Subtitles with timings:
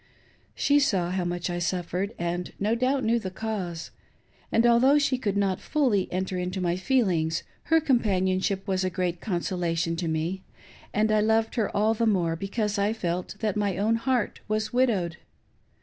[0.55, 3.91] She saw how much I suffered, and no doubt knew the cause;
[4.51, 9.21] and, although she could not fully enter into my feelings, her companionship was a great
[9.21, 10.41] consolation to me,
[10.91, 14.73] and I loved her all the more because I felt that my own heart was
[14.73, 15.17] widowed.